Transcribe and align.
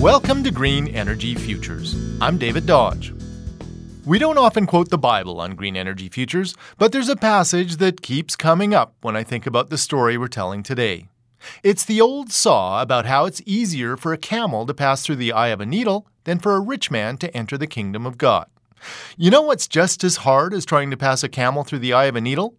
Welcome 0.00 0.42
to 0.44 0.50
Green 0.50 0.88
Energy 0.88 1.34
Futures. 1.34 1.94
I'm 2.22 2.38
David 2.38 2.64
Dodge. 2.64 3.12
We 4.06 4.18
don't 4.18 4.38
often 4.38 4.64
quote 4.66 4.88
the 4.88 4.96
Bible 4.96 5.42
on 5.42 5.54
green 5.54 5.76
energy 5.76 6.08
futures, 6.08 6.54
but 6.78 6.90
there's 6.90 7.10
a 7.10 7.16
passage 7.16 7.76
that 7.76 8.00
keeps 8.00 8.34
coming 8.34 8.72
up 8.72 8.94
when 9.02 9.14
I 9.14 9.24
think 9.24 9.44
about 9.46 9.68
the 9.68 9.76
story 9.76 10.16
we're 10.16 10.28
telling 10.28 10.62
today. 10.62 11.08
It's 11.62 11.84
the 11.84 12.00
old 12.00 12.32
saw 12.32 12.80
about 12.80 13.04
how 13.04 13.26
it's 13.26 13.42
easier 13.44 13.98
for 13.98 14.14
a 14.14 14.16
camel 14.16 14.64
to 14.64 14.72
pass 14.72 15.04
through 15.04 15.16
the 15.16 15.32
eye 15.32 15.48
of 15.48 15.60
a 15.60 15.66
needle 15.66 16.06
than 16.24 16.38
for 16.38 16.56
a 16.56 16.60
rich 16.60 16.90
man 16.90 17.18
to 17.18 17.36
enter 17.36 17.58
the 17.58 17.66
kingdom 17.66 18.06
of 18.06 18.16
God. 18.16 18.46
You 19.18 19.30
know 19.30 19.42
what's 19.42 19.68
just 19.68 20.02
as 20.02 20.16
hard 20.16 20.54
as 20.54 20.64
trying 20.64 20.90
to 20.92 20.96
pass 20.96 21.22
a 21.22 21.28
camel 21.28 21.62
through 21.62 21.80
the 21.80 21.92
eye 21.92 22.06
of 22.06 22.16
a 22.16 22.22
needle? 22.22 22.54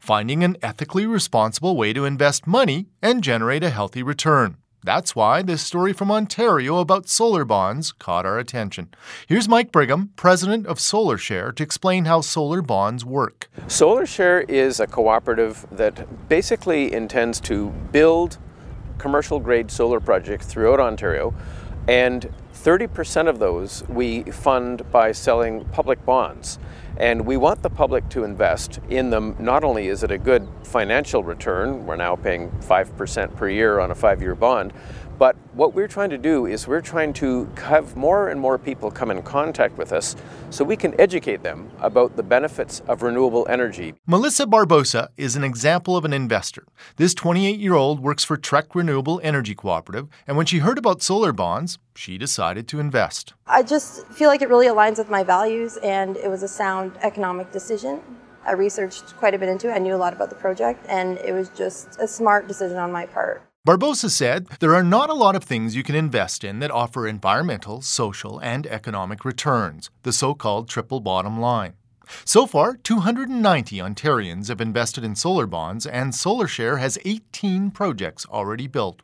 Finding 0.00 0.42
an 0.42 0.56
ethically 0.62 1.04
responsible 1.04 1.76
way 1.76 1.92
to 1.92 2.06
invest 2.06 2.46
money 2.46 2.86
and 3.02 3.22
generate 3.22 3.62
a 3.62 3.68
healthy 3.68 4.02
return. 4.02 4.56
That's 4.86 5.16
why 5.16 5.42
this 5.42 5.62
story 5.62 5.92
from 5.92 6.12
Ontario 6.12 6.78
about 6.78 7.08
solar 7.08 7.44
bonds 7.44 7.90
caught 7.90 8.24
our 8.24 8.38
attention. 8.38 8.90
Here's 9.26 9.48
Mike 9.48 9.72
Brigham, 9.72 10.10
president 10.14 10.64
of 10.68 10.78
SolarShare, 10.78 11.52
to 11.56 11.62
explain 11.64 12.04
how 12.04 12.20
solar 12.20 12.62
bonds 12.62 13.04
work. 13.04 13.50
SolarShare 13.66 14.48
is 14.48 14.78
a 14.78 14.86
cooperative 14.86 15.66
that 15.72 16.28
basically 16.28 16.92
intends 16.92 17.40
to 17.40 17.70
build 17.90 18.38
commercial 18.96 19.40
grade 19.40 19.72
solar 19.72 19.98
projects 19.98 20.46
throughout 20.46 20.78
Ontario, 20.78 21.34
and 21.88 22.32
30% 22.56 23.28
of 23.28 23.38
those 23.38 23.84
we 23.88 24.22
fund 24.24 24.90
by 24.90 25.12
selling 25.12 25.64
public 25.66 26.04
bonds. 26.04 26.58
And 26.96 27.26
we 27.26 27.36
want 27.36 27.62
the 27.62 27.70
public 27.70 28.08
to 28.10 28.24
invest 28.24 28.80
in 28.88 29.10
them. 29.10 29.36
Not 29.38 29.64
only 29.64 29.88
is 29.88 30.02
it 30.02 30.10
a 30.10 30.18
good 30.18 30.48
financial 30.62 31.22
return, 31.22 31.86
we're 31.86 31.96
now 31.96 32.16
paying 32.16 32.50
5% 32.50 33.36
per 33.36 33.48
year 33.48 33.78
on 33.80 33.90
a 33.90 33.94
five 33.94 34.22
year 34.22 34.34
bond, 34.34 34.72
but 35.18 35.36
what 35.54 35.72
we're 35.72 35.88
trying 35.88 36.10
to 36.10 36.18
do 36.18 36.46
is 36.46 36.68
we're 36.68 36.82
trying 36.82 37.12
to 37.14 37.48
have 37.56 37.96
more 37.96 38.28
and 38.28 38.38
more 38.38 38.58
people 38.58 38.90
come 38.90 39.10
in 39.10 39.22
contact 39.22 39.78
with 39.78 39.92
us 39.92 40.14
so 40.50 40.62
we 40.62 40.76
can 40.76 40.98
educate 41.00 41.42
them 41.42 41.70
about 41.80 42.16
the 42.16 42.22
benefits 42.22 42.80
of 42.86 43.02
renewable 43.02 43.46
energy. 43.48 43.94
Melissa 44.06 44.46
Barbosa 44.46 45.08
is 45.16 45.34
an 45.34 45.44
example 45.44 45.96
of 45.96 46.04
an 46.04 46.12
investor. 46.12 46.66
This 46.96 47.14
28 47.14 47.58
year 47.58 47.74
old 47.74 48.00
works 48.00 48.24
for 48.24 48.36
TREC 48.36 48.74
Renewable 48.74 49.20
Energy 49.22 49.54
Cooperative, 49.54 50.08
and 50.26 50.36
when 50.36 50.46
she 50.46 50.58
heard 50.58 50.76
about 50.76 51.02
solar 51.02 51.32
bonds, 51.32 51.78
she 51.96 52.18
decided 52.18 52.68
to 52.68 52.80
invest. 52.80 53.34
I 53.46 53.62
just 53.62 54.06
feel 54.08 54.28
like 54.28 54.42
it 54.42 54.48
really 54.48 54.66
aligns 54.66 54.98
with 54.98 55.10
my 55.10 55.22
values, 55.22 55.76
and 55.78 56.16
it 56.16 56.28
was 56.28 56.42
a 56.42 56.48
sound 56.48 56.92
economic 57.02 57.52
decision. 57.52 58.00
I 58.46 58.52
researched 58.52 59.16
quite 59.16 59.34
a 59.34 59.38
bit 59.38 59.48
into 59.48 59.70
it. 59.70 59.72
I 59.72 59.78
knew 59.78 59.94
a 59.94 59.96
lot 59.96 60.12
about 60.12 60.28
the 60.28 60.36
project, 60.36 60.84
and 60.88 61.18
it 61.18 61.32
was 61.32 61.48
just 61.50 61.98
a 61.98 62.06
smart 62.06 62.46
decision 62.46 62.78
on 62.78 62.92
my 62.92 63.06
part. 63.06 63.42
Barbosa 63.66 64.08
said 64.08 64.46
there 64.60 64.76
are 64.76 64.84
not 64.84 65.10
a 65.10 65.14
lot 65.14 65.34
of 65.34 65.42
things 65.42 65.74
you 65.74 65.82
can 65.82 65.96
invest 65.96 66.44
in 66.44 66.60
that 66.60 66.70
offer 66.70 67.08
environmental, 67.08 67.82
social, 67.82 68.38
and 68.38 68.64
economic 68.68 69.24
returns, 69.24 69.90
the 70.04 70.12
so 70.12 70.34
called 70.34 70.68
triple 70.68 71.00
bottom 71.00 71.40
line. 71.40 71.72
So 72.24 72.46
far, 72.46 72.76
290 72.76 73.78
Ontarians 73.78 74.46
have 74.46 74.60
invested 74.60 75.02
in 75.02 75.16
solar 75.16 75.46
bonds, 75.46 75.84
and 75.84 76.12
SolarShare 76.12 76.78
has 76.78 76.98
18 77.04 77.72
projects 77.72 78.24
already 78.26 78.68
built. 78.68 79.02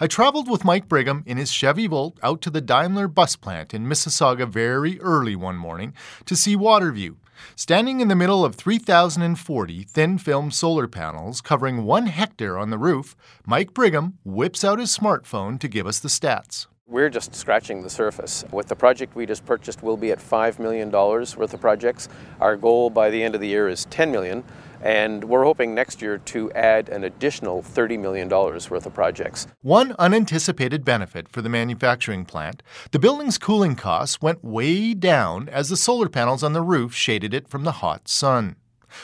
I 0.00 0.06
traveled 0.06 0.50
with 0.50 0.64
Mike 0.64 0.88
Brigham 0.88 1.22
in 1.26 1.36
his 1.36 1.52
Chevy 1.52 1.86
Volt 1.86 2.18
out 2.22 2.40
to 2.42 2.50
the 2.50 2.60
Daimler 2.60 3.08
bus 3.08 3.36
plant 3.36 3.74
in 3.74 3.86
Mississauga 3.86 4.48
very 4.48 5.00
early 5.00 5.36
one 5.36 5.56
morning 5.56 5.94
to 6.26 6.36
see 6.36 6.56
Waterview, 6.56 7.16
Standing 7.56 8.00
in 8.00 8.08
the 8.08 8.14
middle 8.14 8.44
of 8.44 8.54
3,040 8.54 9.82
thin 9.84 10.18
film 10.18 10.50
solar 10.50 10.88
panels 10.88 11.40
covering 11.40 11.84
one 11.84 12.06
hectare 12.06 12.58
on 12.58 12.70
the 12.70 12.78
roof, 12.78 13.16
Mike 13.46 13.74
Brigham 13.74 14.18
whips 14.24 14.64
out 14.64 14.78
his 14.78 14.96
smartphone 14.96 15.58
to 15.60 15.68
give 15.68 15.86
us 15.86 15.98
the 15.98 16.08
stats. 16.08 16.66
We're 16.86 17.08
just 17.08 17.34
scratching 17.34 17.82
the 17.82 17.90
surface. 17.90 18.44
With 18.52 18.68
the 18.68 18.76
project 18.76 19.14
we 19.14 19.24
just 19.24 19.46
purchased, 19.46 19.82
we'll 19.82 19.96
be 19.96 20.12
at 20.12 20.18
$5 20.18 20.58
million 20.58 20.90
worth 20.90 21.54
of 21.54 21.60
projects. 21.60 22.08
Our 22.40 22.56
goal 22.56 22.90
by 22.90 23.08
the 23.08 23.22
end 23.22 23.34
of 23.34 23.40
the 23.40 23.48
year 23.48 23.68
is 23.68 23.86
$10 23.86 24.10
million. 24.10 24.44
And 24.82 25.24
we're 25.24 25.44
hoping 25.44 25.74
next 25.74 26.02
year 26.02 26.18
to 26.18 26.50
add 26.52 26.88
an 26.88 27.04
additional 27.04 27.62
$30 27.62 27.98
million 27.98 28.28
worth 28.28 28.86
of 28.86 28.94
projects. 28.94 29.46
One 29.62 29.94
unanticipated 29.98 30.84
benefit 30.84 31.28
for 31.28 31.40
the 31.40 31.48
manufacturing 31.48 32.24
plant 32.24 32.62
the 32.90 32.98
building's 32.98 33.38
cooling 33.38 33.76
costs 33.76 34.20
went 34.20 34.44
way 34.44 34.94
down 34.94 35.48
as 35.48 35.68
the 35.68 35.76
solar 35.76 36.08
panels 36.08 36.42
on 36.42 36.52
the 36.52 36.62
roof 36.62 36.94
shaded 36.94 37.32
it 37.32 37.48
from 37.48 37.64
the 37.64 37.72
hot 37.72 38.08
sun. 38.08 38.56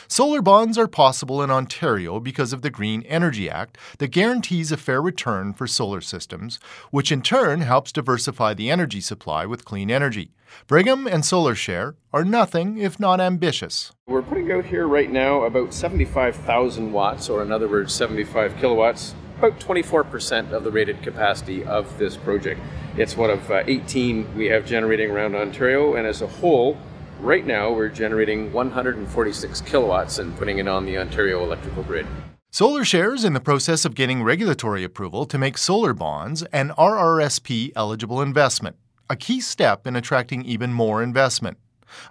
Solar 0.07 0.41
bonds 0.41 0.77
are 0.77 0.87
possible 0.87 1.41
in 1.41 1.51
Ontario 1.51 2.19
because 2.19 2.53
of 2.53 2.61
the 2.61 2.69
Green 2.69 3.03
Energy 3.03 3.49
Act 3.49 3.77
that 3.97 4.09
guarantees 4.11 4.71
a 4.71 4.77
fair 4.77 5.01
return 5.01 5.53
for 5.53 5.67
solar 5.67 6.01
systems, 6.01 6.59
which 6.91 7.11
in 7.11 7.21
turn 7.21 7.61
helps 7.61 7.91
diversify 7.91 8.53
the 8.53 8.69
energy 8.69 9.01
supply 9.01 9.45
with 9.45 9.65
clean 9.65 9.91
energy. 9.91 10.31
Brigham 10.67 11.07
and 11.07 11.23
SolarShare 11.23 11.95
are 12.13 12.25
nothing 12.25 12.77
if 12.77 12.99
not 12.99 13.19
ambitious. 13.21 13.91
We're 14.07 14.21
putting 14.21 14.51
out 14.51 14.65
here 14.65 14.87
right 14.87 15.11
now 15.11 15.43
about 15.43 15.73
75,000 15.73 16.91
watts, 16.91 17.29
or 17.29 17.41
in 17.41 17.51
other 17.51 17.67
words, 17.67 17.93
75 17.93 18.57
kilowatts, 18.57 19.13
about 19.37 19.59
24% 19.59 20.51
of 20.51 20.63
the 20.63 20.71
rated 20.71 21.01
capacity 21.01 21.63
of 21.63 21.97
this 21.97 22.17
project. 22.17 22.59
It's 22.97 23.15
one 23.15 23.29
of 23.29 23.49
uh, 23.49 23.63
18 23.65 24.35
we 24.35 24.47
have 24.47 24.65
generating 24.65 25.11
around 25.11 25.35
Ontario, 25.35 25.95
and 25.95 26.05
as 26.05 26.21
a 26.21 26.27
whole, 26.27 26.77
Right 27.19 27.45
now, 27.45 27.69
we're 27.69 27.89
generating 27.89 28.53
146 28.53 29.61
kilowatts 29.61 30.19
and 30.19 30.37
putting 30.37 30.59
it 30.59 30.69
on 30.69 30.85
the 30.85 30.97
Ontario 30.97 31.43
electrical 31.43 31.83
grid. 31.83 32.07
SolarShare 32.53 33.13
is 33.13 33.25
in 33.25 33.33
the 33.33 33.41
process 33.41 33.83
of 33.83 33.93
getting 33.93 34.23
regulatory 34.23 34.85
approval 34.85 35.25
to 35.25 35.37
make 35.37 35.57
solar 35.57 35.93
bonds 35.93 36.43
an 36.53 36.69
RRSP 36.77 37.73
eligible 37.75 38.21
investment, 38.21 38.77
a 39.09 39.17
key 39.17 39.41
step 39.41 39.85
in 39.85 39.97
attracting 39.97 40.45
even 40.45 40.71
more 40.71 41.03
investment. 41.03 41.57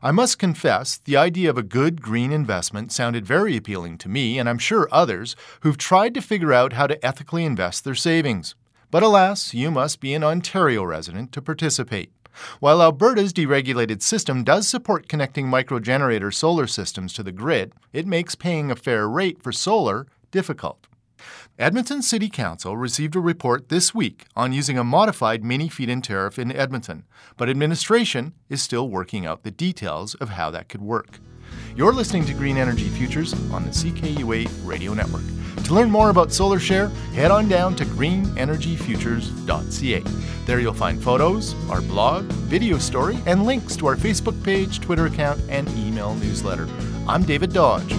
I 0.02 0.10
must 0.10 0.38
confess, 0.38 0.98
the 0.98 1.16
idea 1.16 1.48
of 1.48 1.56
a 1.56 1.62
good 1.62 2.02
green 2.02 2.30
investment 2.30 2.92
sounded 2.92 3.24
very 3.24 3.56
appealing 3.56 3.96
to 3.98 4.10
me, 4.10 4.38
and 4.38 4.46
I'm 4.46 4.58
sure 4.58 4.88
others 4.92 5.36
who've 5.60 5.78
tried 5.78 6.12
to 6.14 6.20
figure 6.20 6.52
out 6.52 6.74
how 6.74 6.86
to 6.86 7.02
ethically 7.04 7.46
invest 7.46 7.84
their 7.84 7.94
savings. 7.94 8.54
But 8.90 9.02
alas, 9.02 9.54
you 9.54 9.70
must 9.70 10.00
be 10.00 10.12
an 10.12 10.22
Ontario 10.22 10.84
resident 10.84 11.32
to 11.32 11.40
participate. 11.40 12.12
While 12.60 12.82
Alberta's 12.82 13.32
deregulated 13.32 14.02
system 14.02 14.44
does 14.44 14.68
support 14.68 15.08
connecting 15.08 15.46
microgenerator 15.46 16.32
solar 16.32 16.66
systems 16.66 17.12
to 17.14 17.22
the 17.22 17.32
grid, 17.32 17.72
it 17.92 18.06
makes 18.06 18.34
paying 18.34 18.70
a 18.70 18.76
fair 18.76 19.08
rate 19.08 19.42
for 19.42 19.52
solar 19.52 20.06
difficult. 20.30 20.86
Edmonton 21.58 22.02
City 22.02 22.28
Council 22.28 22.76
received 22.76 23.16
a 23.16 23.20
report 23.20 23.68
this 23.68 23.92
week 23.92 24.26
on 24.36 24.52
using 24.52 24.78
a 24.78 24.84
modified 24.84 25.42
mini 25.42 25.68
feed 25.68 25.88
in 25.88 26.00
tariff 26.00 26.38
in 26.38 26.52
Edmonton, 26.52 27.04
but 27.36 27.48
administration 27.48 28.32
is 28.48 28.62
still 28.62 28.88
working 28.88 29.26
out 29.26 29.42
the 29.42 29.50
details 29.50 30.14
of 30.16 30.30
how 30.30 30.50
that 30.50 30.68
could 30.68 30.82
work. 30.82 31.18
You're 31.74 31.92
listening 31.92 32.24
to 32.26 32.34
Green 32.34 32.56
Energy 32.56 32.88
Futures 32.88 33.32
on 33.50 33.64
the 33.64 33.70
CKUA 33.70 34.48
Radio 34.64 34.94
Network. 34.94 35.24
To 35.64 35.74
learn 35.74 35.90
more 35.90 36.10
about 36.10 36.28
SolarShare, 36.28 36.92
head 37.12 37.30
on 37.30 37.48
down 37.48 37.76
to 37.76 37.84
greenenergyfutures.ca. 37.84 40.02
There 40.46 40.60
you'll 40.60 40.72
find 40.72 41.02
photos, 41.02 41.54
our 41.68 41.82
blog, 41.82 42.24
video 42.48 42.78
story, 42.78 43.18
and 43.26 43.44
links 43.44 43.76
to 43.76 43.86
our 43.86 43.96
Facebook 43.96 44.42
page, 44.42 44.80
Twitter 44.80 45.04
account, 45.06 45.42
and 45.50 45.68
email 45.76 46.14
newsletter. 46.14 46.66
I'm 47.06 47.22
David 47.22 47.52
Dodge. 47.52 47.94